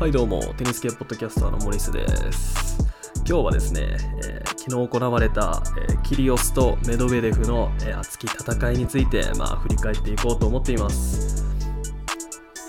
[0.00, 2.78] はいどうも、テニス系ポッドキャスターのモリスです。
[3.16, 11.44] 今日はですね、えー昨日行われた、えーキリオスとメドベデフの、えー熱き戦いについて、まあ、振り返っていこうと思っています。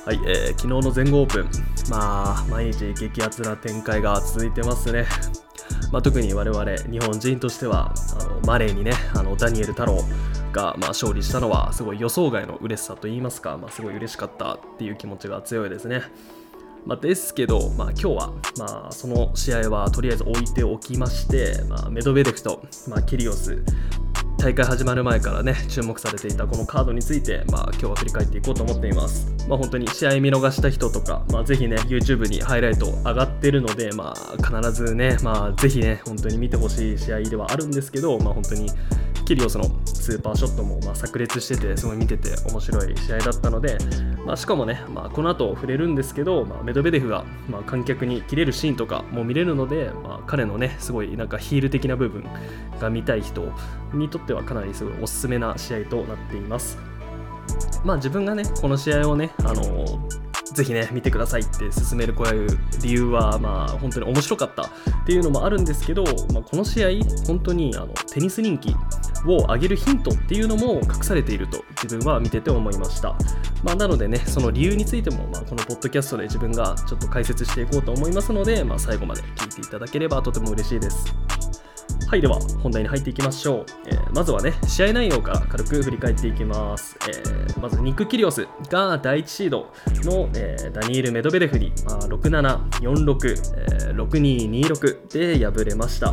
[0.06, 1.50] はい、えー昨日の全豪オープン、
[1.90, 5.06] まあ、毎日激アツな展開が続いてますね。
[5.90, 10.04] まあ、特に我々日本人としてはあのマレーにねあのダニエル太郎
[10.52, 16.02] が、まあ、勝利したのはすごい予想外の嬉しさと言いますか、まあ、すごい嬉しかったっていう気持ちが強いですね。
[16.86, 23.64] まあ、ですけど、まあ、今日は、まあ、その試合はとりあえず置いておきまして、まあ、メドベデフと、まあ、キリオス
[24.42, 38.72] 大会始まる前からね注目されていたこのカードについて、まあ、今日は振り返っていこうと思っています、まあ、本当に試合見逃した人とか、まあ、ぜひね YouTube にハイライト上がってるので、まあ、必ずね、まあ、ぜひね本当に見てほしい試合ではあるんですけど、まあ、本当に
[39.26, 43.78] キリオスのスーパーショットもま炸裂しててすごい見てて面白い試合だったので、
[44.26, 52.24] まあ、しかもね、まあ、この後触れるんですけど、まあ、メドベデフがまあ観客に切れるシーンとかも見れるので、まあ、彼のねすごいなんかヒール的な部分
[52.80, 53.52] が見たい人
[53.94, 56.78] にとってはかなりすごいおすすめな試合となっています。
[57.84, 59.86] まあ自分がねこの試合をねあの
[60.54, 64.68] ぜひね見てくださいって勧めるこういう理由はまあ本当に面白かったっ
[65.06, 66.90] ていうのもあるんですけど、まあ、この試合
[67.26, 68.76] 本当にあのテニス人気
[69.26, 73.16] を上げるヒントっていうのも隠されていると自分は見てて思いました、
[73.64, 81.14] まあ、なのでねその理由についても、まあ、このポッドキャストで自分がちょっと解説していこうと思いますので、まあ、最後まで聞いていただければとても嬉しいです。
[82.12, 89.72] はいでは本題に入っていきましょう、えーまずはね試合内容から軽く振り返っていきます、えーまずニック・キリオスが第1シード
[90.04, 96.12] の、えーダニエル・メドベレフに、まあ、6746、えー6226で敗れました。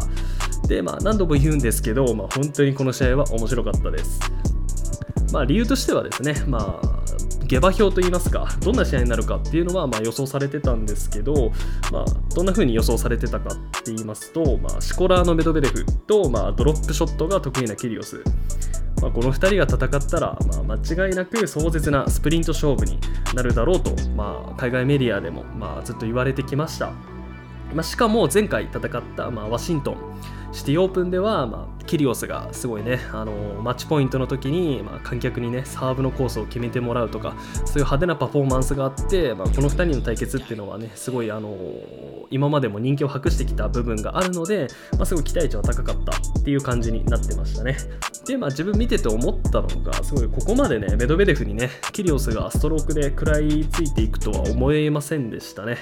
[0.68, 4.20] でまあ何度も言うんですけど、まあ、本当にこの試合は面白かったです
[5.32, 11.52] まあ、理由としてはですね、まあ、下馬評といいますか、どんな試合になるかっていうのはま予想されてたんですけど、
[11.92, 18.22] まあ、どんな風に予想されてたかって言いますと、まあ、シコラーのメドベレフと、まあ、ドロップショットが得意なキリオス。
[19.00, 22.98] まあ、この2人が戦ったら、まあ、間違いなく壮絶なスプリント勝負に
[23.32, 26.90] なるだろうと、まあ、海外メディアでも、まあ、ずっと言われてきました。
[27.74, 29.96] ま、しかも前回戦った、まあ、ワシントン
[30.50, 33.32] シティオープンでは、まあ、キリオスがすごいねあの
[33.62, 41.54] マッチポイントの時に、まあ、観客にねサーブのコースを決めてもらうとかそういう派手なパフォーマンスがあって、まあ、この2人の対決っていうのはねすごいあの
[42.30, 47.76] 今までも人気を博してきた部分があるので、まあ、すごい期待値は高かったっていう感じになってましたね。
[48.26, 55.76] で、まあ、自分見てて思ったのがすごいここまでねメドベデフにねキリオスがストロークで食らいついていくとは思えませんでしたね。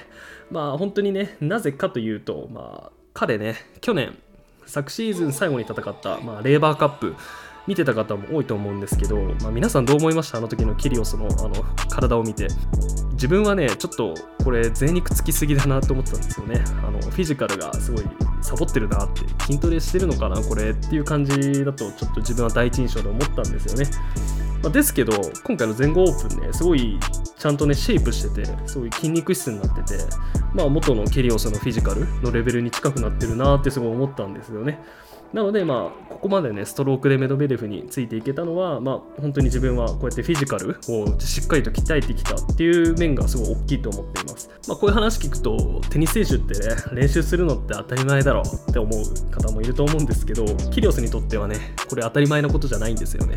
[0.50, 4.16] まあ本当にねなぜかというと、まあ、彼ね去年
[4.66, 7.16] 昨シーズン最後に戦った、まあ、レーバーカップ
[7.66, 10.38] 見てた方も多いと思うんですけど、まあ、皆さんどう思いました？
[10.38, 11.54] あの時のキリオスのあの
[11.88, 12.48] 体を見て。
[13.12, 16.62] 自分はねちょっとこれ贅肉つきすぎだなと思ったんですよね。
[16.86, 18.04] あのフィジカルがすごい
[18.42, 23.86] サボってるなって筋トレしてるのかなこれっていう感じだとちょっと自分は第一印象で思ったんですよね。
[24.62, 25.12] まあ、ですけど
[25.44, 26.98] 今回の全豪オープンねすごい
[27.38, 30.04] ちゃんとねシェイプしててすごい筋肉質になってて
[30.54, 34.82] まあ元のケリオスのフィジカルのレベルに近くなってるなってすごい思ったんですよね。
[35.32, 44.50] なのでまあここまでねストロークでメドベデフについていけたのはまあ本当に自分はこうやってフィジカルをしっかりと鍛えてきたっていう面がすごい大きいと思っています。
[44.68, 53.36] まあこういう話聞くとテニス選手ってね練習するのって当たり前だろうって思う方もいると思うんですけどキリオスにとってはねこれ当たり前のことじゃないんですよね。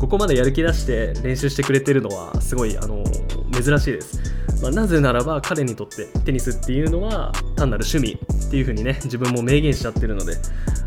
[0.00, 3.04] ここまでやる気出して練習してくれてるのはすごいあの
[3.52, 4.18] 珍しいです、
[4.62, 10.36] まあなぜならば彼にとってテニスっていうのは単なる趣味っていう風にね自分も明言しちゃってるので、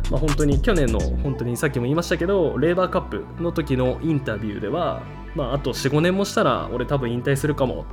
[0.09, 5.03] まあ、本当に去年の本当にさっきも言いましたけどレーバーカップの時のインタビューでは、
[5.35, 7.85] まあ、あと45年もしたら俺多分引退するかも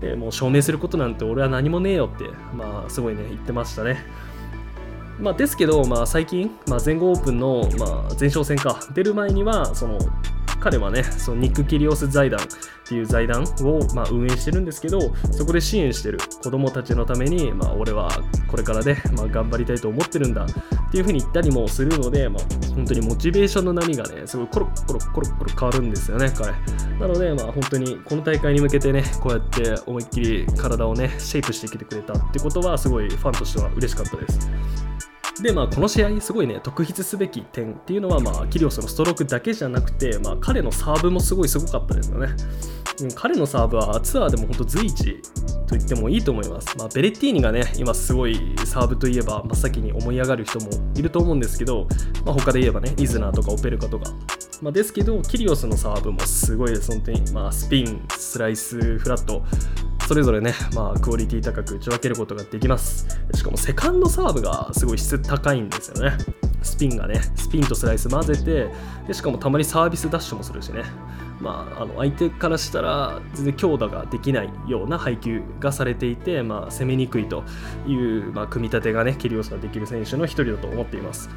[0.00, 2.24] てでもう証明することなんて俺は何もねえよって、
[2.54, 4.04] まあ、すごいね言ってましたね。
[5.20, 8.80] まあ、ですけど、まあ、最近、まあ、全豪オープンの、まあ、前哨戦か。
[8.94, 9.98] 出る前にはその
[10.60, 12.44] 彼はねそのニック・キリオス財団っ
[12.86, 18.10] ていう財団を、まあ、運営してるんですけどそこで支援してる子供たちのために、まあ、俺は
[18.48, 26.52] これからね、まあ、頑張りたいと思ってるんだっていうふうに言ったりもするので、まあ、本当にモチベーションの波がねすごいコロッコロッコロッコロ変わるんですよね彼。
[26.98, 34.87] なので、まあ、本当にこの大会に向けてねこうやって思いっきり体をねシェイプしてきてくれたってことはすごいファンとしては嬉しかったです。
[35.42, 42.28] でまあ、この試合、すごいね、特筆すべき点っていうのは、まあ、キリオスのストロークだけじゃなくて、まあ、彼のサーブもすごいすごかったですよね。
[43.02, 45.22] うん彼のサーブはツアーでも本当随一
[45.68, 46.76] と言ってもいいと思います。
[46.76, 51.86] まあ、ベレッティーニがね、今すごいサーブといえば真っ先に思い上がる人もいると思うんですけど、
[52.24, 54.10] まあ、他で言えばね、イズナーとかオペルカとか。
[54.60, 57.22] まあ、ですけど、キリオスのサーブもすごいです、本当に。
[57.32, 59.44] まあ、スピン、スライス、フラット、
[60.08, 66.16] それぞれね、まあ、クオリティ高く打ち分けることができますしかもセカンドサーブがすごい質高いんですよね。
[66.62, 67.20] スピンがね。
[67.36, 68.68] スピンとスライス混ぜて
[69.06, 70.82] でしかもたまにサービスダッシュもするしね。
[71.40, 77.44] まあ、あの相手からしたら全然強打ができないような配球がされていて、まあ、攻めにくいと
[77.86, 81.30] いう、まあ、組み立てがねキリオスができる選手の一人だと思っています。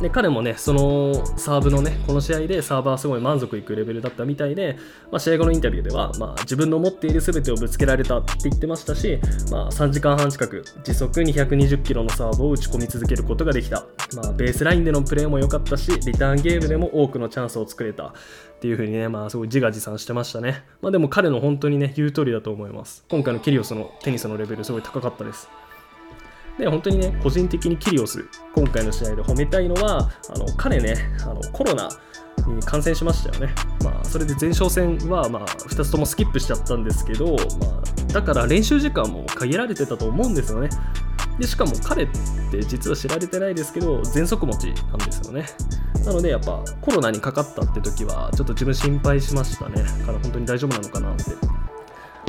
[0.00, 4.76] で彼もねそのサーブのねこの試合でサーバーすごい満足いくレベルだったみたいで、
[5.10, 9.18] まあ、試合後のインタビューでは、まあ、自分の持っている全てをぶつけられたって言ってましたし、
[9.50, 18.12] まあ、3時間半近く時速220キロのサーブを打ち込み続けることができた、まあ、ベースラインでのプレーも良かったしリターンゲームでも多くのチャンスを作れたっ
[18.60, 23.04] ていう風にね、まあ、すごい自画自賛してましたね、まあ、でも彼の本当にね言う通りだと思います。
[23.08, 25.48] 今回のキリオスのテニスのレベルすごい高かったです。
[26.58, 28.24] で本当にね個人的にキリオス
[28.54, 31.88] 今回の試合で褒めたいのはあの彼ねあのコロナ
[32.46, 40.68] に感染しましたよね、まあ、それで前哨戦はまあ2つともスキップしちゃったんですけど、まあ、だから練習時間も限られてたと思うんですよね。
[41.38, 42.08] でしかも彼っ
[42.50, 45.46] て実は知られてないですけど喘息持ちなんですよね。
[46.04, 49.82] なのでやっぱコロナにかかったって時はちょっと自分心配しましたね。
[50.04, 51.22] から本当に大丈夫なのかなって。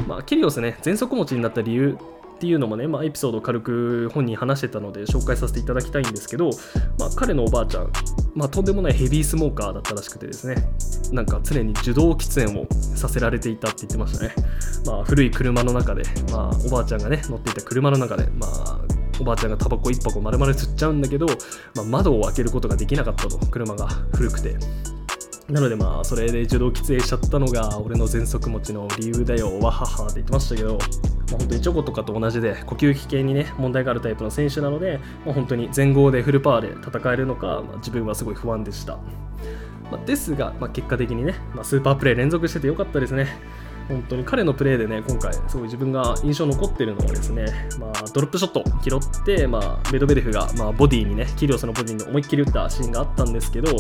[0.08, 1.98] まあキリオスね喘息持ちになった理由
[2.40, 6.52] っていうのもね、まあ、エピソードを軽く本人話してたので紹介させていただきたいんですけど、
[6.98, 7.92] まあ、彼のおばあちゃん、
[8.34, 10.56] まあ、とんでもないヘビースモーカーだったらしくてですね
[11.12, 14.34] なんか常に受動喫煙をさせられていたって言ってましたね、
[14.86, 18.80] まあ、古い車の中で、まあ、おばあちゃんがね乗っていた車の中で、まあ、
[19.20, 21.26] おばあちゃんがタバコ1箱丸々吸っちゃうんだけど、
[21.76, 23.38] まあ、窓を開けることができなかったと。
[23.48, 24.56] 車が古くて。
[25.50, 30.88] なのでまあそれで受動喫煙しちゃったのが俺の喘息持ちの理由だよわははって言ってましたけど、まあ、
[31.32, 38.98] 本当にチョコとかと同じで呼吸器系にね問題があるタイプの選手なので、まあ、本当に全豪でフルパワーで戦えるのか、まあ、自分はすごい不安でした、
[39.92, 43.28] まあ、ですが、ま、結果的にね、ま、スーパープレー連続しててよかったですね。
[43.90, 47.46] 本当に彼のプレーでね、今回、すごい自分が印象残ってるのはですね、
[47.80, 53.76] まあ、ドロップショット拾って、まあ、メドベデフが、まあ、ボディにね、キリオスのボディに思いっきり打ったシーンがあったんですけど、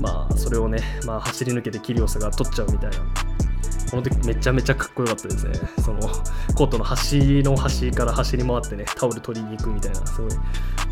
[0.00, 2.98] まあ、それをね、まあ、走り抜けてキリオスが取っちゃうみたいな。
[3.90, 5.54] この時めちゃめちゃかっこよかったですね。
[5.82, 6.00] その
[6.54, 10.30] コートの端の端から走り回ってね、タオル取りに行くみたいな、すごい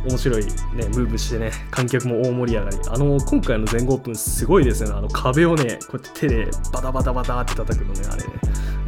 [0.05, 2.77] 面白いね、ムーブしてね、観客も大盛り上がり。
[2.89, 4.95] あの、今回の全豪オープンすごいですよね。
[4.97, 8.31] あの壁をね、こうやって手でバタバタバタって叩くのね、あれね。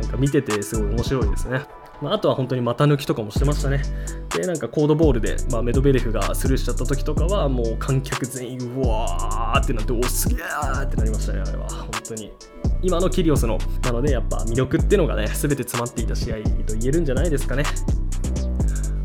[0.01, 1.63] なんか見ててすごい面白いですね。
[2.01, 3.83] まあ、あとは本当に股抜きとかもしてましたね。
[4.37, 11.69] で、なんかコードボールで、まあ、メドベレフがスルーしちゃった時とかは、もう観客全員、うわーってなって、おすげーってなりましたね、あれは。
[11.69, 12.33] 本当に。
[12.83, 17.65] 今のキリオスの、なので、やっぱ魅力っていうのがね、全て詰まっていた試合と言えるんじゃないですかね。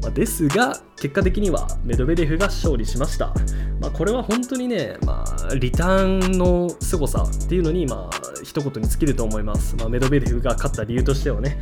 [0.04, 3.34] まあ、ですが、結果的にはメドベデフが勝利しました。
[3.80, 9.76] まあ、これは本当にね、まあ、リターンの凄さっていうのに、まあ、一言に尽きると思います。
[9.78, 11.58] まあ、メドベデフが勝った理由としてはね、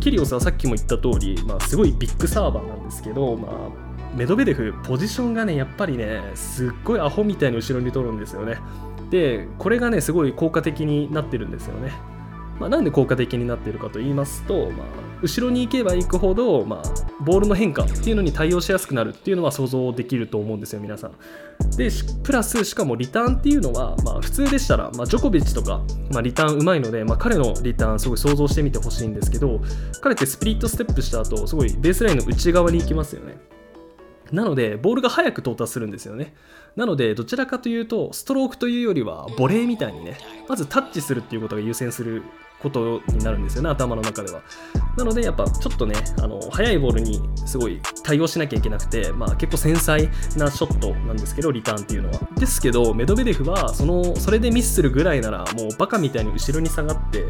[0.00, 8.58] キリオスはさっきも言った通り、まあ、すごいビッグサーバーなんですけど、まあ、メドベデフ、ポジションがね、やっぱりね、すっごいアホみたいに後ろに取るんですよね。
[9.10, 11.92] で、これがね、すごい効果的になってるんですよね。
[12.58, 16.82] まあ、なんで効果的になってるかと言いますと、まあ、後ろに行けば行くほど、まあ、
[17.20, 21.12] ボールの変化っていうのに対応しやすくなるっていうのは想像できると思うんですよ皆さん。
[21.76, 21.90] で
[22.22, 29.60] プラスしかもリターンっていうのは、まあ、普通でしたら、まあ、ジョコビッチとか、まあ、リターンうまいので、まあ、彼のリターンすごい想像してみてほしいんですけど
[30.00, 33.36] 彼ってスプリットステップした後すごいベースラインの内側に行きますよね。
[34.32, 36.34] なので、ボールが早く到達するんですよね。
[36.76, 42.22] なので、どちらかというと、ストロークというよりは、ボレーみたいにね、まずタッチするっていうことが優先する
[42.60, 44.42] ことになるんですよね、頭の中では。
[44.96, 52.20] なので、やっぱちょっとね、あの速いボールにすごい対応しなきゃいけなくて、まあ、結構繊細なショットなんですけど、リターンっていうのは。
[52.36, 57.24] ですけど、メドベデフはそのそれでミスするぐらいなら、もうバカみたいに後ろに下がって、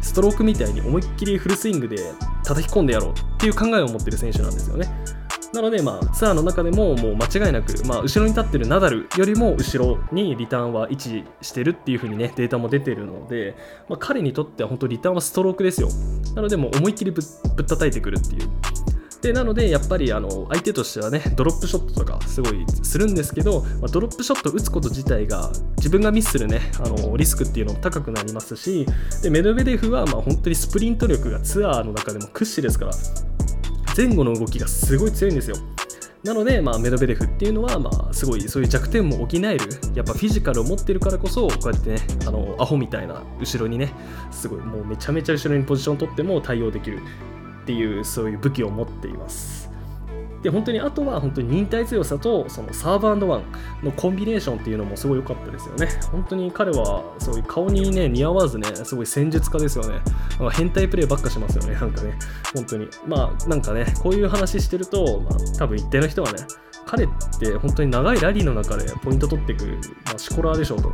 [0.00, 1.96] ストロークみたいに思いっきりフルスイングで
[2.44, 4.88] 叩き込んでやろうっていう考えを持ってる選手なんですよね。
[5.52, 13.54] なので、まあ、ツアーの中でももう間違いなく、まあ、後ろに立ってるナダルよりも後ろにリターンは位置してるっていう風にね、データも出てるので、
[13.88, 15.88] まあ、彼にとっては本当リターンはストロークですよ。
[16.34, 17.20] なので、もう思いっきりぶ
[17.56, 18.48] ぶったたいてくるっていう。
[19.20, 28.84] でなので、やっぱりあの相手としてはね、ドロップショットとかすごいするんですけど、まあ、ドロップショット打つこと自体が自分がミスするね、あのリスクっていうのも高くなりますし、
[29.22, 32.92] でメドベデフはまあ本当にスプリント力がツアーの中でも屈指ですから、
[33.96, 35.56] 前後の動きがすごい強いんですよ。
[36.24, 39.58] なので、まあ、メドベレフっていうのは、まあ、すごいそういう弱点も補える、
[39.94, 41.96] やっぱフィジカルを持ってるからこそ、こうやってね、
[42.26, 43.92] あのアホみたいな後ろにね、
[44.30, 47.00] すごいもうめちゃめちゃ後ろにポジション取っても対応できる
[47.62, 49.61] っていう、そういう武器を持っています。
[50.42, 53.20] で本当にあとは本当に忍耐強さとそのサーブワン
[53.82, 55.88] のコンビネーションっていうのもすごい良かったですよね。
[56.10, 60.00] 本当に彼はそういう顔にね似合わずねすごい戦術家ですよね。
[60.52, 62.18] 変態プレーばっかしますよねなんかね。
[62.54, 62.88] 本当に。
[63.06, 66.38] まあなんかねこういう話してると、まあ、多分一定の人はね
[66.86, 67.08] 彼っ
[67.38, 69.66] て本当に長いラリーの中でポイント取っていく、
[70.04, 70.92] まあ、シコラーでしょうと。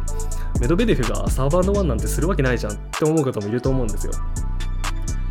[0.60, 4.12] メドベデフがサーバーワンなんてするわけないじゃんって思う方もいると思うんですよ。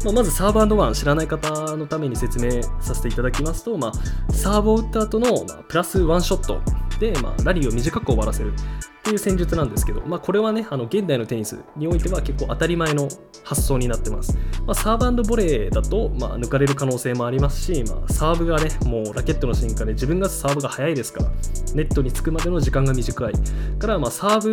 [0.07, 6.61] まあ、まずサーバーワン知らない方のために説明させていただきますと、まあ、サーブを打った後の、ま、プラスワンショット
[6.97, 13.09] で、まあ、ラリーを短く終わらせるっていう戦術なんですけど、まあ、これはねあの現代のテニスにおいては結構当たり前の
[13.43, 21.29] 発想になってます、まあ、サーブボレーだと、まあ、抜かれる可能性もありますし、まあ、サーブがねもうラケットの進化で自分がサーブが速いですから
[21.73, 23.33] ネットにつくまでの時間が短い
[23.77, 24.51] から、まあ、サーブ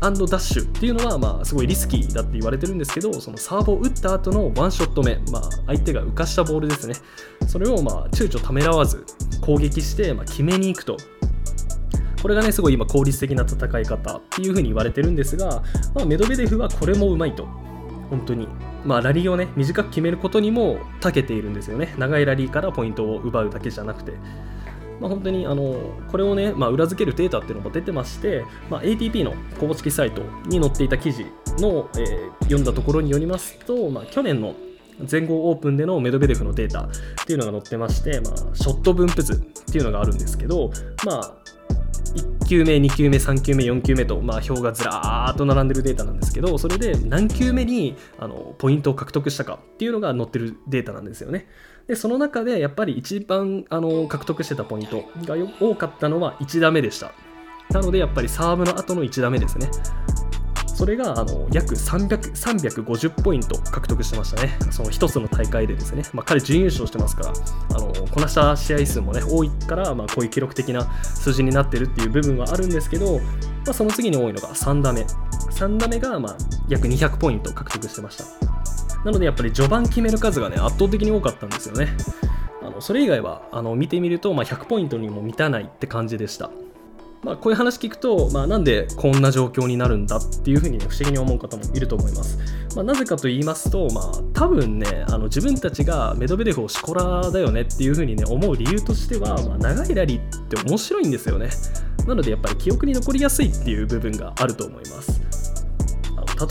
[0.00, 6.94] ダッシュっていうのは、まあ、すごいリスキーだって言われてるんですけど、そのサーブを打った後のワンショット目、まあ、相手が浮かしたボールですね。
[7.46, 9.04] それを、まあ、躊躇ためらわず
[9.40, 10.96] 攻撃して、まあ、決めに行くと。
[12.22, 15.62] これがね、すごい今効率的な戦い方っていう風に言われてるんですが、
[15.94, 17.46] まあ、メドベデフはこれもうまいと。
[18.10, 18.48] 本当に。
[18.84, 21.94] まあ、ラリーをね、短く決めることにも長けているんですよね。
[21.98, 24.12] 長いラリーからポイントを奪うだけじゃなくて。
[25.00, 31.24] まあ、本当にあのこれをね、まあ、裏付けるデータっていうのも出てまして、まあ、ATP の公式サイトに載っていた記事
[31.58, 34.54] の、えー、読んだところによりますと、まあ、去年の
[35.04, 36.88] 全豪オープンでのメドベデフのデータっ
[37.26, 39.36] ていうのが載ってまして、まあ、ショット分布図っ
[39.72, 40.70] ていうのがあるんですけど、
[41.04, 41.34] まあ、
[42.14, 51.46] 1球目、2球目、3球目、4球目と、まあ、表がずらーっと並んでるデータなんですけど、それで何球目にあのポイントを獲得したかっていうのが載ってるデータなんですよね。
[51.86, 57.12] でその中でやっぱり一番あの獲得してたポイントが多かったのは1打目でした
[57.70, 59.70] なのでやっぱりサーブの後の1打目ですね
[60.76, 67.32] それがあの約300 350ポイント獲得してましたね、その1つの大会でですね、まあ、彼、準優勝してますから、
[67.76, 73.22] あのこなした試合数も、ね、多いから、まあ、こういう記録的な数字になってるっていう部分はあるんですけど、ま
[73.70, 76.36] あ、その次に多いのが3打目、3打目がまあ
[76.68, 78.24] 約200ポイント獲得してました。
[79.02, 81.88] なのでやっぱり序盤決める数がね圧倒的に多かったんですよね。
[82.62, 86.50] あのそれ以外はあの見てみると、まあ、100ポイントにも満たないって感じでした。
[87.26, 92.38] まあ、こういう話聞くと、まあ、なんでこんな状況になるんだっていうふうに、ね、不思議に思う方もいると思います。
[92.76, 101.50] まあ、なぜかと言いますと、まあ、多分ね、あの自分たちがメドベデフをシコラだよねっていうふうに、ね、思う理由としては、まあ、長いラリーって面白いんですよね。
[102.06, 105.20] なのでやっぱり記憶に残りやすいっていう部分があると思います。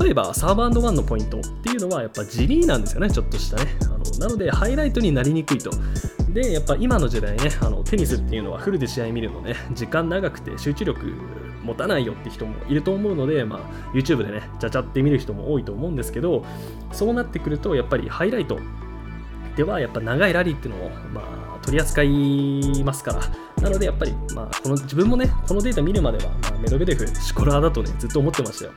[0.02, 5.70] 例えばサーバーワンのポイントっていうのはやっぱ地味なんですよねちょっとしたねあのなのでハイライトになりにくいと
[6.36, 11.14] でやっぱ今の時代ねあのテニスっていうのはフルで試合見るのね 時間長くて集中力
[11.64, 16.44] 持たないよって人もいると思うので、まあ、YouTube でねちゃちゃって見る人も多いと思うんですけど
[16.92, 18.60] そうなってくるとやっぱりハイライト
[19.56, 21.22] ではやっぱ長いラリーっていうのを、ま
[21.56, 23.22] あ、取り扱いますから
[23.62, 28.72] なのでやっぱり、まあ、この自分もねこのデータ見るまでは、まあ、メドベデフシコラーだとねずっと思ってましたよ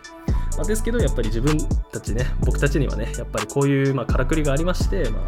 [0.57, 1.57] まあ、ですけどやっぱり自分
[1.93, 5.27] たちね僕たちにはねやっぱりこういうまあからくりがありまして、まあ、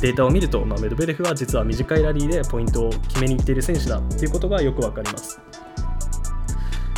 [0.00, 5.38] データを見ると、まあ、メドベレフは実は短いラリーでポイントを決めにいっている選手だっていうことがよくわかります。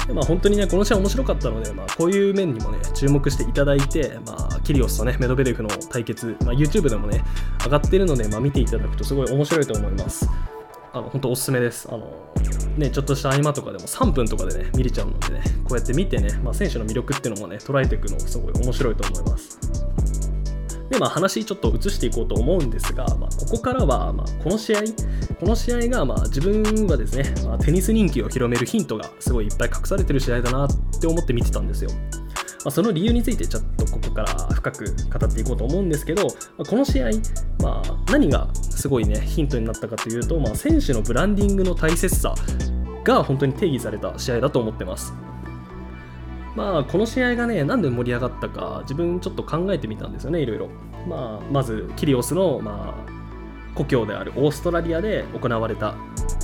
[0.06, 7.24] でまあ、本当にね、この試合面白かったので、まあ、こういう面にもね、注目していただいて、まあ、キリオスとね、メドベレフの対決、まあ、YouTube でもね、
[7.64, 10.30] 上がっているので、まあ、見ていただくとすごい面白いと思います。
[10.96, 11.86] あの本当おすすめです。
[11.90, 12.10] あの
[12.78, 19.58] ね、ちょっとした合間とかでも3分とかでね、見れちゃうのでね、こうやって見てね、まあ、選手の魅力っていうのもね、捉えていくのすごい面白いと思います。
[20.88, 24.80] で、まあ、話ちょっと移していこうと思うんですが、まあ、ここからは、まあ、この試合、
[25.38, 30.68] この試合が、まあ、自分はですね、まあ、テニス人気を広めるヒントがすごいいっぱい隠されてる試合だなっ
[31.00, 31.90] て思って見てたんですよ。
[32.66, 37.10] まあ、その理由についてちょっとここから深く語っていこうと思うんですけど、まあ、この試合、
[37.60, 42.34] まあ、何がすごいねヒントになったかというと、まあ、選手のブランディングの大切さ
[43.04, 45.14] が本当に定義された試合だと思ってます。
[46.56, 50.68] まあ、この試合がね、なんで盛り上がったか、自分ちょっと考えてみたんですよね、いろいろ。
[51.06, 55.94] まあ、まず、キリオスの、まあ、故郷であるオーストラリアで行われたっ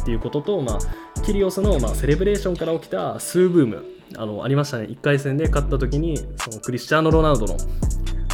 [0.05, 4.85] ていうことと、まあ、キリオスの、まあ、セレブレーションから起きたスーブームあのありましたね。
[4.85, 7.57] 1回戦で勝った時にそのクリスチャーノ・ロナウドの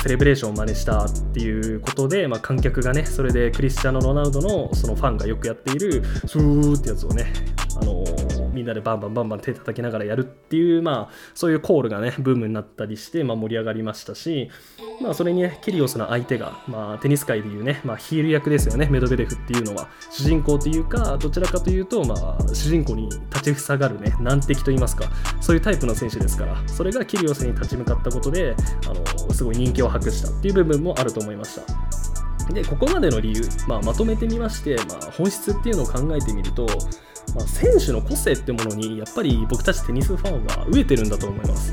[0.03, 7.33] セレブレーションを真似したっていうことで、まあ、観客がねそれでクリスチャーノ・ロナウドのそのファンがよくやっているスーってやつをね
[7.81, 8.05] あの
[8.69, 14.51] なでバンバンバンバン手叩きながらやるっていう、まあ、そういうコールがねブームになったりして、まあ、盛り上がりましたし、
[15.03, 25.11] まあ、それに、ね、キリオスの相手が、まあ、テニス界でいうね、まあ、ヒール役ですよねメドベレフっていうのは主人公というかどちらかというと、まあ、主人公に立ちふさがるね難敵といいますか
[25.41, 28.55] そういうタイプの選手ですからそれがキリオスに立ち向かったことで
[28.87, 32.09] あのすごい人気を博したっていう部分もあると思いました。
[32.53, 36.67] でここまでの理由、まあ、まとめてみまして、まあ、本質っていうのを考えてみると、
[37.35, 41.73] まあ、選手の個性ってものにやっぱり僕たちテニスファンは飢えてるんだと思います。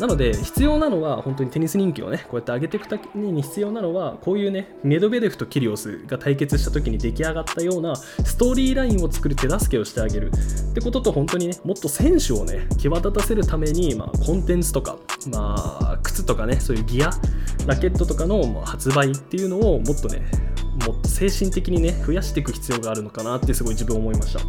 [0.00, 14.98] なので必要なのは本当にテニス人気をねこうやって上げていくために必要なのはこういうねメドベデフとキリオスが対決した時に出来上がったようなストーリーラインを作る手助けをしてあげるってことと本当にねもっと選手をね際立たせるために、まあ、コンテンツとか、
[15.30, 17.10] まあ、靴とかねそういうギア
[17.66, 20.22] ラケットとかの発売っていうのをもっとね
[20.86, 24.44] もっと精神的にね増やしていく必要があるのかなってすごい自分思いました。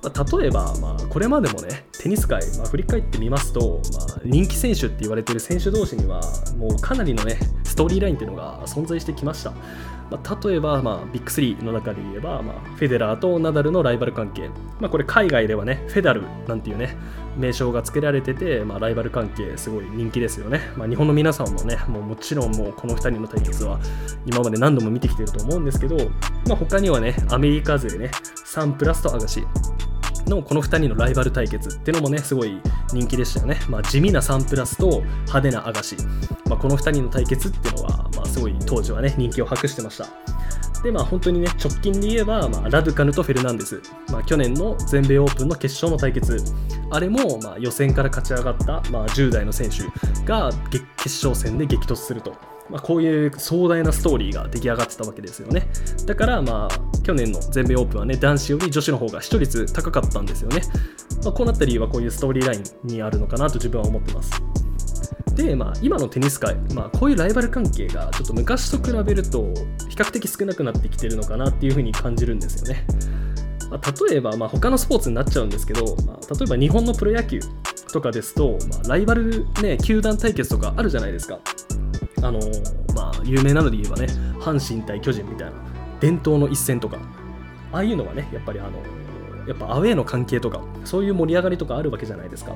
[0.00, 6.20] まあ、例えば、まあ、これまでもねテニス界、まあ、振り返ってみますと、まあ、人気選手って言われてる選手同士には
[6.56, 9.52] もうかなりのねストーリーラインっていうのが存在してきました。
[10.10, 14.48] まあ、例えば、まあ、ビッグ3の中で言えば、まあ、フェデラーとナダルのライバル関係、
[14.80, 16.96] まあ、これ海外ではねフェダルなんていうね
[17.38, 23.78] 名称が付けられてて、まあ、ライバル関係すごい人気ですよね、まあ、日本の皆さんもねもうもちろんもうこの2人の対決は
[24.26, 25.96] 今まで何度も見てきてると思うんですけど、
[26.46, 28.10] まあ、他にはねアメリカ勢ね
[28.44, 29.44] サンプラスとアガシ
[30.26, 32.60] のこの2人のライバル対決っていうのもねすごい
[32.92, 35.96] 人気でしたよね、まあ、地味なサンプラスと派手なアガシ、
[36.46, 40.06] まあ、この2人の対決っていうのは、まあ、すごい当時はね人気を博してました。
[40.82, 43.80] でまあ本当にね直近で言えば、まあ、ラドカヌとフェルナンデス、
[44.10, 46.42] まあ、去年の全米オープンの決勝の対決。
[46.90, 49.82] あれもまあ予選から勝ち上がった、まあ、10代の選手
[50.24, 50.84] が決
[51.26, 52.34] 勝戦で激突すると。
[52.70, 55.68] まあ、こういう壮大なストーリーが出来上がってたわけですよね。
[56.06, 60.60] だからまあ去年の全米オープンはね男子より女子の方が視聴率高かったんですよね、
[61.24, 64.30] まあ、こうなった理由はこういうストーリーラインにあるのかなと自分は思ってます。
[65.34, 69.52] で、まあ、今のテニス界、まあ、こういうライバル関係がちょっと昔と比べると
[69.88, 72.84] 比較的少なくなってきてるのかなっていうふうに感じるんですよね。
[73.70, 77.40] まあ、例えば、まあ、他のスポーツになっちゃうんですけど、まあ、例えば日本のプロ野球
[77.92, 81.38] とかですと、まあ、ライバル、ね、球団対決とかあるじゃないですか。
[82.22, 82.40] あの
[82.94, 84.06] まあ、有名なので言えばね
[84.40, 85.52] 阪神対巨人みたいな
[86.00, 86.98] 伝統の一戦とか
[87.72, 88.70] ああいうのはねやっぱりあの
[89.48, 92.54] やっぱアウェーの関係とかそういう盛り上がりとかあるわけじゃないですか。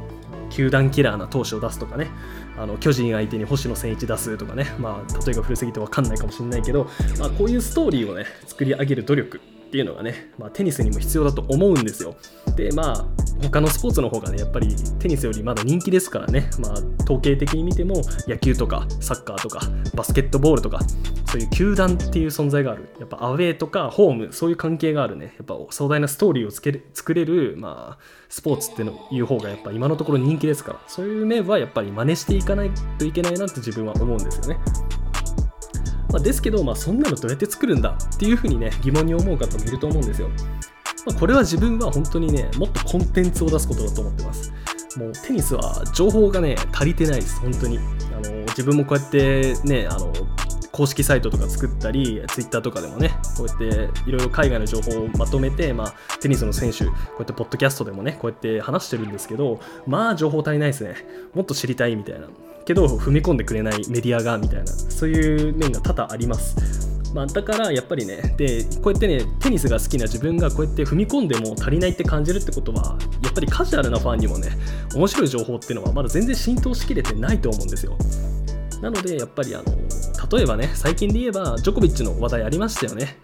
[0.51, 2.11] 球団キラーな投手を出すとかね。
[2.59, 4.67] あの巨人相手に星野千一出すとかね。
[4.79, 9.41] まあ例えが古すぎて分かんないかもしれないけど、まあ、こういうストーリーをね作り上げる努力。
[9.73, 12.15] っていうのがね、まあ、テニスにも必要だと思うんですよ。
[12.57, 13.07] で、まあ、
[13.43, 16.73] 他のスポーツの方がね、やっぱりテニスよりまだ人気ですからね、まあ、
[17.05, 19.63] 統計的に見ても野球とかサッカーとか
[19.95, 20.81] バスケットボールとか、
[21.25, 22.91] そういう球団っていう存在がある。
[23.01, 34.59] やっぱアウェーとかホーム、そういう関係があるね、やっぱ壮大なストーリーをつける作れる、まあ、スポーツっていう方がやっぱ今のところ人気ですから、そういう面はやっぱり真似していかないといけないなって自分は思うんですよね。
[36.13, 40.29] まあ、ですけど、まあ、そんなのどうやって作るんだっていうふうにね疑問に思う方もいると思うんですよ。
[41.05, 44.53] まあ、これは自分は本当にねもっとコンテンツを出すことだと思ってます。
[44.97, 47.79] もうテニスは情報がね足りてないです、本当に。
[47.79, 47.81] あ
[48.29, 50.13] の自分もこうやってねあの
[50.71, 53.65] 公式サイトとか作ったり、ツイッターとかでもね、こうやって
[54.09, 60.95] いろいろ海外の情報をまとめて、まあ、テニスの選手、こうやってポッドキャストでもね、こうやって話してるんですけど、まあ、情報足りないですね。
[61.35, 62.27] もっと知りたいみたいな。
[62.65, 66.93] けど踏み込んでくれないメディアがみたいなそういう面が多々あります。
[67.15, 74.49] まあ、だからやっぱりねでこうやってねテニスが好きな自分がこうやって踏み込んでも足りないって感じるってことはやっぱりカジュアルなファンにもね
[74.95, 77.99] 面白い情報っていうのはまだ全然浸透しきれてないと思うんですよ
[78.81, 79.65] なのでやっぱりあの
[80.37, 83.19] 例えばね最近で言えばジョコビッチの話題ありましたよね、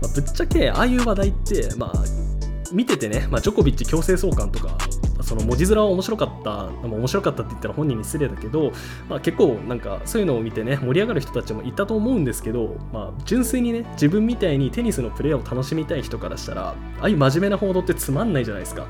[0.00, 2.24] まあ、ぶっちゃけああいう話題ってまあ
[2.72, 4.78] 見ててね、まあ、ジョコビッチ強制送還とか
[5.24, 8.72] その文字面は面白かった、面白かったって言ったら本人に失礼だけど、
[9.08, 18.86] まあ、結構なんかそういうのを見てね盛り上がる人たちもいたと思うんですけど、まあ、純粋にね自分みたいにテニスのプレーを楽しみたい人からしたらああいう真面目な報道ってつまんないじゃないですか。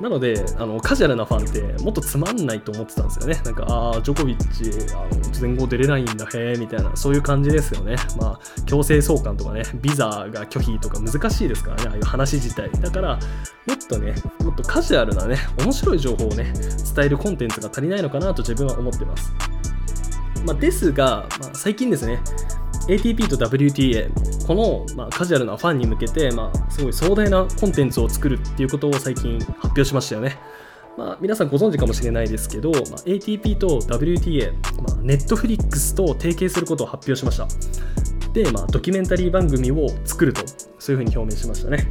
[0.00, 3.40] なのであのカジュアルなファンってもっとつまんないと思ってたんですよね。
[3.44, 7.96] なんか、ああ、ジョコビッチあの全豪出れないんだ、へえ、みたいな、そういう感じですよね。
[8.20, 12.70] まあ、強制送還とかね、ビザが拒否とか難しいですからね、ああいう話自体。
[12.80, 13.18] だから、
[13.66, 16.52] もっとね、もっとカジュアルなね、面白い情報をね、
[16.94, 19.32] 伝えるコンテンツが足りないのかなと自分は思ってます。
[20.44, 22.20] まあ、ですが、まあ、最近ですね、
[22.88, 30.38] ATP と WTA この、まあ、カジュアルなファンに向けて、まあ、すごい壮大なコンテンツを作るっていうことを最近発表しましたよね。
[30.96, 37.46] まあ、皆さんご存知かもしれないですけど、まあ、ATP と WTA、まあ、Netflix と提携することを発表しました。
[38.32, 40.42] で、まあ、ドキュメンタリー番組を作ると、
[40.78, 41.88] そういうふうに表明しましたね。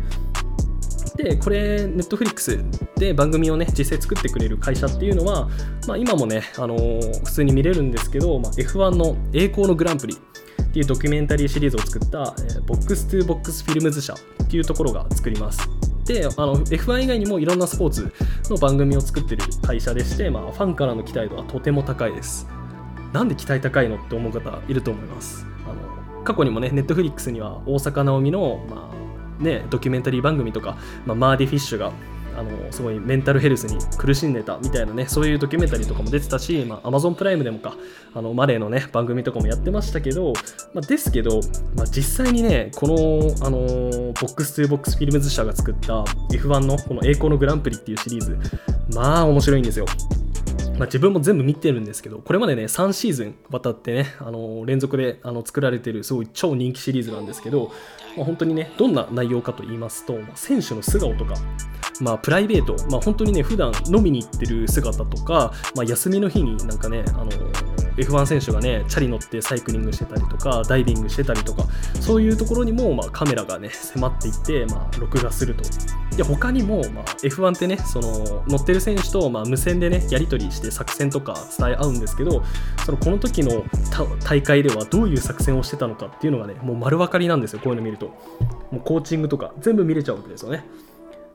[1.17, 5.49] で、これ、Netflix で番組をね、実際作ってくれる会社っていうのは、
[5.87, 10.17] まあ、今もね、あのー、普通に見れるんですけど、まあ、F1 の栄光のグランプリ
[10.75, 15.69] っていうドキュメンタリーシリーズを作った、えー、 Box to Box Films 社っていうところが作ります。
[16.03, 18.13] で、あの F1 以外にもいろんなスポーツ
[18.49, 22.45] の番組を作ってる会社でして、まあ、ファンからの期待度はとても高いです。
[23.13, 25.45] なんで期待高いのって思う方いると思います。
[25.65, 28.91] あの過去にもね Netflix には大坂なおみの、ま
[29.39, 31.93] あね、ドキュメンタリー番組とか、まあ、マーディ・フィッシュが
[32.37, 37.75] あのすごいメンタルヘルスに苦しんでたみたいなねそういうドキュメンタリーとかも出てたし、まあ、Amazon プライムでもか
[38.13, 40.33] あのマレーのね番組とかもやってましたけど、
[40.73, 41.39] まあ、ですけど、
[41.75, 48.37] まあ、実際にねこの、あのボックス2ボックスフィルムズ社が作った F1 のこの栄光のグランプリっていうシリーズ
[48.93, 49.85] まあ面白いんですよ。
[50.77, 57.71] まあ、自分も全部見てるんですけど、これまでね、3シーズン渡ってね、あの連続であの作られてるすごい超人気シリーズなんですけど、
[58.17, 61.35] まあ、本当にね、どんな内容かと言いますと、ま、選手の素顔とか、
[62.01, 67.31] まあ、プライベート、まあ、本当にね、普段飲みに行ってる姿とか、まあ、休みの日になんかね、あの
[67.97, 71.65] F1 選手がね、チャリ乗ってサイクリングしてたりとか、ダイビングしてたりとか、
[72.01, 75.63] そういうところにも、まあ、カメラがね、迫っていって、まあ、録画すると。
[76.17, 82.43] で、他にも、まあ、F1 ってね、その乗ってる選手と、まあ、無線でね、やり取りして作戦とか伝え合うんですけど、
[82.85, 83.63] そのこの時の
[84.23, 88.07] 大会ではどういう作戦をしてたのかっていうのがね、もう丸分かりなんですよ、こういうの見ると。
[88.71, 90.65] もうコーチングとか全部見れちゃうわけですよね。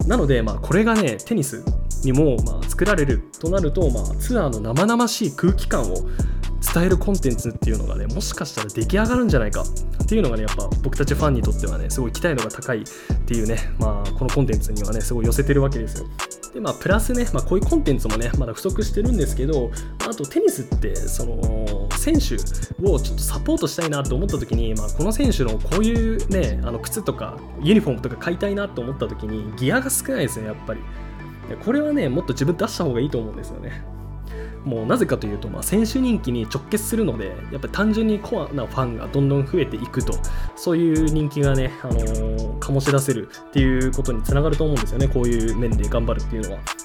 [0.06, 1.62] なので、まあ、これがね、テニス
[2.04, 5.96] にも、まあ、作られるとなると、まあ、ツアーの生々しい空気感を
[6.72, 9.62] 伝えるコンテンツっていうのがねもしかしたら出来上がるんじゃないか。
[9.62, 12.84] っていうのがねやっぱ僕たちファンにとってはねすごい期待度が高いっ
[13.26, 16.06] ていうねまあこのコンテンツにはねすごい寄せてるわけですよ。
[16.52, 22.34] でまあプラスね、まあ、こういうコンテンツもねまだ不足してるんですけどあとテニスってその選手
[22.84, 30.80] をちょっとサポートしたいなと思った時に、まあ、この選手のこういうねあの靴とかユニフォームとか買いたいなと思った時にギアが少ないですねやっぱり。
[31.64, 33.82] これはねもっと自分出した方がいいと思うんですよね。
[34.64, 40.14] もうなぜかというと、まあ、選手人気に直結するのでやっぱり単純にコアなファンがどんどん増えていくと
[40.56, 46.79] そういう人気がね、あのー、醸し出せるっていうことにつながると思うんですよねこういう面で頑張るっていうのは。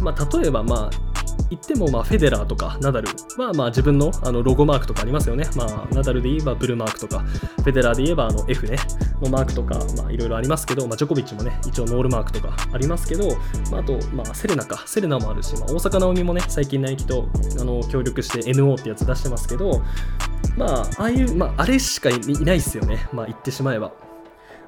[0.00, 1.08] まあ、例えば、まあ、
[1.50, 3.08] 言ってもまあフェデラーとかナダル
[3.38, 5.48] はまあ自分のあのロゴマークとかありますよね。
[5.56, 8.76] まあ、ナダルで言えばブルマークとか、フェデラーで言えばあの F ね、
[9.22, 9.78] のマークとか、
[10.10, 13.28] いろいろありますけど、まあ、ジョコビッチもね、一応ノールマークとかありますけど、
[13.70, 17.28] まあ、あと、まあ、セレナか、セレナもあるし、まあ、大坂なおみもね、最近ナイキと
[17.60, 19.82] あの協力して NO ってやつ出してますけど、
[20.56, 23.08] まあ、ああいう、まあ、あれしかいないっすよね。
[23.12, 23.92] まあ、言ってしまえば。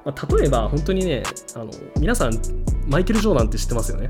[0.03, 1.21] まあ、例えば、本当にね、
[1.55, 2.41] あの皆さん、
[2.87, 4.09] マイケル・ジョーダンって知ってますよね。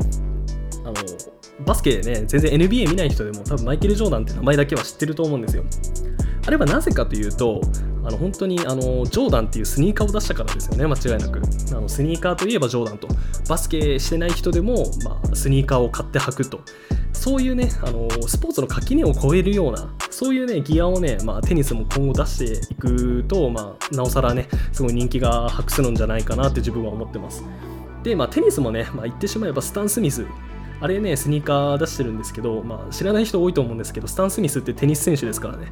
[1.65, 5.63] バスケね、全然 NBA 見ない人でも多分マイケル・ジョーダンって名前だけは知ってると思うんですよ。
[6.45, 7.62] あれはなぜかというと、
[8.04, 11.41] あの本当にあのジョーダンっていうスニーカーを出したからですよね、間違いなく。
[11.71, 13.08] あのスニーカーといえばジョーダンと、
[13.47, 16.62] バスケしてない人でも、まあ、スニーカーを買って履くと。
[17.13, 27.43] そういうね、あのスポーツの垣根を越えるような、そういうね、ギアをね、まあ、テニスも今後出していくと、まあ、なおさらね、すごい人気が博するんじゃないかなって自分は思ってます。
[28.02, 30.26] で、まあ、テニスもね、まあ、言ってしまえばスタン・スミス
[30.82, 35.67] あれね、スニーカー出してるんですけど、まあ、知らない人多いと思うんですけど、スタン・スミスってテニス選手ですからね。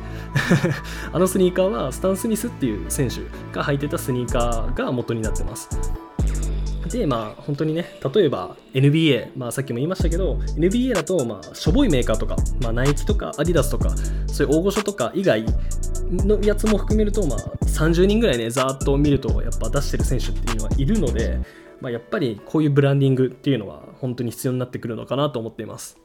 [1.11, 5.67] あのスニーカーは、スタン・スミスっていう選手が履いてたスニーカーが元になってます。
[6.89, 13.95] で、まあ、本当にね、例えば NBA、まあ、さっきも言いましたけど、NBA だと、まあ、しょぼいメーカーとか、まあ、ナイキとかアディダスとか、
[14.27, 15.45] そういう大御所とか以外
[16.11, 21.39] のやつも含めると、まあ、30人ぐらいね、ざーっと見ると、やっぱ出してる選手っていうのはいるので、
[21.81, 25.97] まあ、やっぱりこういうブランディングっていうのは本当に必要になってくるのかなと思っています。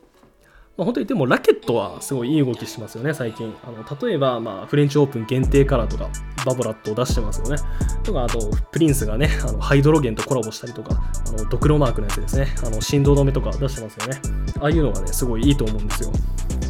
[0.76, 3.54] まあ、本当にでもラケットはすごいいい動きしますよね、最近。
[3.64, 6.10] あの例えば、まあ、フレンチオープン限定カラーとか、
[6.44, 7.56] バボラットを出してますよね。
[8.02, 14.20] とか、あと、プリンスがね、あのハイドロゲンとコラボしたりとか、あのドクロマークのやつですね、あの振動止めとか出してますよね。
[14.60, 16.10] ああいうのがね、すごいいいと思うんですよ。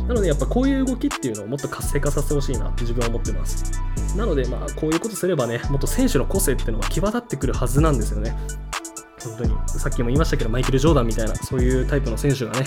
[0.07, 3.73] なので、やっぱこういう動きっていうのをもっと活性化させてほしいなって自分は思ってます。
[4.17, 8.37] なので、まあ、こういうことすればね、もっと選手の個性っていうのが際立ってくるはずなんですよね。
[9.29, 12.67] 本当にさっきも言いましたけどマイケル・ジョーダンみたいなそういうタイプの選手がね、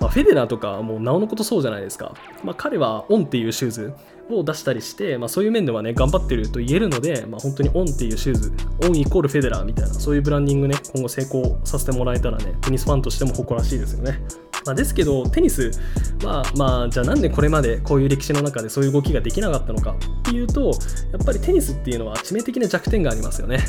[0.00, 3.94] まあ、フェデラーとかもうなおのことそうじゃないですか、まあ、彼は On っていうシューズ
[4.38, 8.52] を出したりして、まあ、そういう面ではね頑張ってると言えるので、まあ、本当に On っていうシューズ
[8.86, 14.20] On イコールフェデラーみたいなそういうブランディングね今後成功させてもらえたらねテニスファンとしても誇らしいですよね
[14.66, 15.70] まあ、ですけどテニス
[16.22, 20.72] はまあじゃあなんでこれまでこういう歴史の中でそういう動きができなかったのかっていうと
[21.12, 23.60] やっぱりテニスっていうのは致命的な弱点がありますよね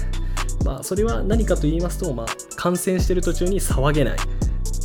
[0.65, 4.17] まあ、それは何かと言いますと、まあ、観戦してる途中に騒げない。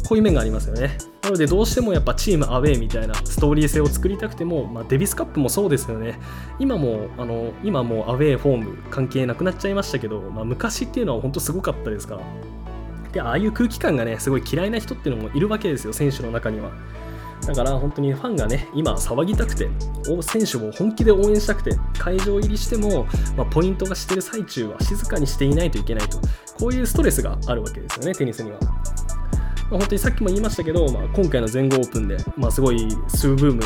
[0.06, 0.98] こういう面がありますよね。
[1.22, 6.20] なのでどうしてもやっぱチームアウェーみたいなストーリー性を作りたくても、まあ、デビスカップもそうですよね。
[6.60, 12.20] 今もあの今もアウェーフォーム関係なくなっちゃいましたけど、まあ、昔っていうのは本当すごかったですから。
[13.12, 16.70] で、ああいう空気感がね、すごい嫌いな人っていうのもいるわけですよ、選手の中には。
[17.46, 19.68] だから本当にファンがね、今騒ぎたくて、
[20.22, 26.18] 選手を本気で応援したくて、会場入りしても、まあ、ポイントがしてる最中は静かにしていないといけないと、
[26.58, 28.58] こういうストレスがあるわけですよね、テニスには。
[29.70, 33.62] まあ、本当にさっきも言いましたけど、まあ、今回の全豪オープンで、まあ、すごい数ブーム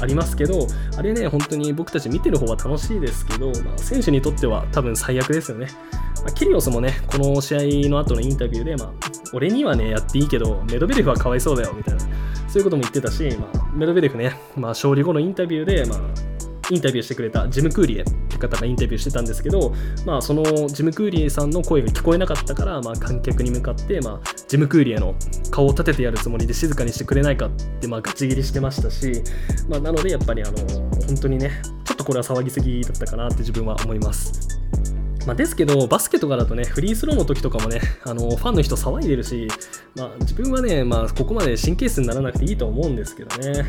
[0.00, 5.68] ありますけどあれね本当に僕たち見てる方は楽しいですけど、まあ、選手にとっては多分最悪ですよね。
[6.22, 8.92] まあ、キリオスもねこの試合の後のインタビューで、まあ、
[9.32, 12.00] 俺にはねやっていいけどメドベレフはかわいそうだよみたいな
[12.48, 15.98] そういうことも言ってたし、まあ、メドベレフね、まあ、勝利後のインタビューで、まあ、
[16.70, 19.74] インタビューしてくれたジム・クーリエって方がインタビューしてたんですけど、
[20.06, 25.14] まあ、そのジム・クーリエさんの声が聞こえなかったから、まあ、観客に向かって、まあ、ジム・クーリエの
[25.50, 27.50] 顔を立ててやるつもりで静かにしてくれないかっ
[27.80, 29.22] て、まあ、ガチ切りしてましたし、
[29.68, 30.58] まあ、なのでやっぱりあの
[31.06, 31.50] 本当にね
[31.84, 34.60] ちょっとこれは騒ぎすぎだったかなって自分は思います。
[35.26, 39.48] まあ、ですけど、バスケとかだとね、フリースローの時とかもね、あのファンの人騒いでるし、
[39.96, 43.64] まあ、自分はね、まあ、ここまで神経質にならなくていいと思うんですけどね。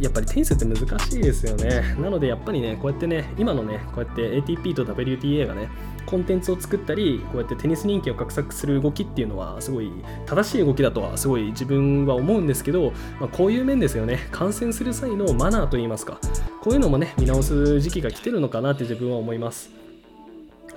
[0.00, 1.96] やっぱりテニスって難しいですよね。
[2.00, 5.68] なのでやっぱりね、こうやってね、今のね、こうやって ATP と WTA がね、
[6.06, 9.90] コンテンツを作ったり、こうやってテニス人気を画策する動きっていうのは、すごい
[10.26, 16.18] 正しい動きだとは、すごい自分は思うんですけど、まあ、こういう面ですよね、観戦する際のマナーといいますか、
[16.60, 19.70] こういうのもね、見直す時期が来てるのかなって自分は思います。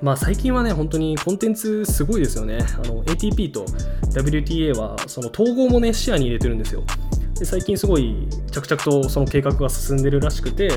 [0.02, 2.58] まあ、最近はね、本当にコンテンツすごいですよね。
[3.06, 3.66] ATP と
[4.12, 6.84] WTA はその統合もね、視野に入れてるんですよ。
[7.38, 10.70] で最近すごい着々とその計画が進んでるらしくて、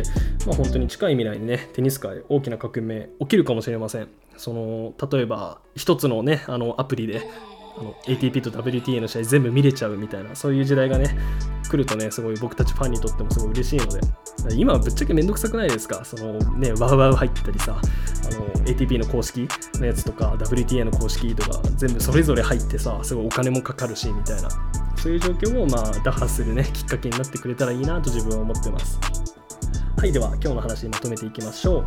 [0.46, 4.08] まあ、本当に近い未来にねテニス界大きな革命起きるかもしれません。
[4.36, 7.22] その例えば一つのねあのアプリで
[7.78, 11.16] あの ATP と WTA の試合全部見れちゃうみたいなそういう時代がね
[11.70, 14.00] 来るとねすごい僕たちファンにとってもすごい嬉しいので
[14.56, 16.04] 今はぶっちゃけめんどくさくないですか？
[16.04, 24.48] そのねワウワウ入ったりさあの ATP の公式のやつとか WTA の公式とか全部それぞれ入ってさすごいお金もかかるしみたいな
[24.96, 28.98] そういう状況をまあ打破するねきっかけになってくれたらいいなと自分は思ってます。
[29.96, 31.84] はいでは今日の話まとめていきましょう。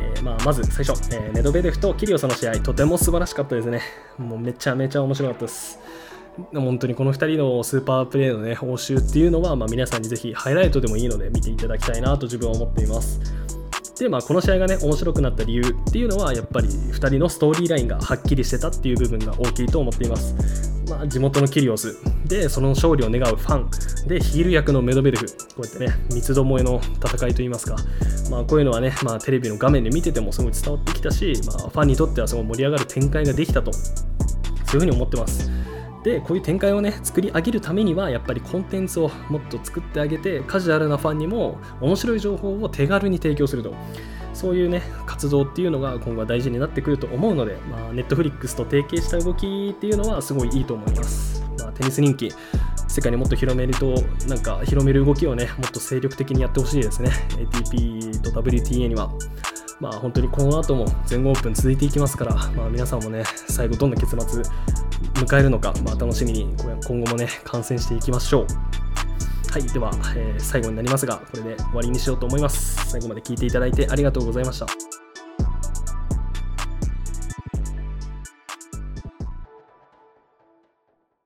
[0.00, 3.80] えー、まあ、まず最初、えー、ネドベレフとキリオスの試合、とても素晴らしかったですね。
[4.18, 5.78] もうめちゃめちゃ面白かったです。
[6.52, 13.20] 本当にこの2人のスーパープレーのね、報酬っていうのは、まあ、皆さんにぜひハイライトでもいいので見ていただきたいなと自分は思っています。
[13.98, 20.73] で、まあ、この試合がね、面白くなった理由っていうのは、やっぱり2人のストーリーラインがはっきりしてたっていう部分が大きいと思っています。
[20.88, 21.96] まあ、地元のキリオス。
[22.26, 24.08] で、その勝利を願うファン。
[24.08, 27.76] で、ヒール役のメドベルフ、こうやってね、三つどもえの戦いといいますか、
[28.30, 33.86] まあ、こういうのはね、まあ、テレビの画面で見ててもすごい伝わってきたし、まあ、ファンにとってはすごい盛り上がる展開ができたと、そう
[34.74, 35.50] いうふうに思ってます。
[36.04, 43.74] でこういう展開をね作り上げるためにはやっぱりコンテンツをもっと作ってあげてカジュアルなファンにも面白い情報を手軽に提供すると。
[44.34, 52.32] そういうね活動っていうのが今後は大事になってくると思うので、ま、ネットフリックスと提携した動きっていうのはすごいいいと思います、まあ、テニス人気
[52.88, 53.94] 世界にもっと広めると
[54.28, 57.10] なんか広める動きをねもっと精力的にやってほしいですね。
[57.30, 59.10] ATP と WTA には。
[59.80, 64.42] まあ本当にこの後も全豪オープン続いていきますから、まあ、皆さんもね最後どんな結末
[65.14, 66.54] 迎えるのか、まあ、楽しみに
[66.86, 68.46] 今後もね観戦していきましょう。
[69.54, 72.90] はいでは、えー、最後になりますがこれで終わりにしようと思います。
[72.90, 74.66] 最後まで聞いていただいてありがとうございました。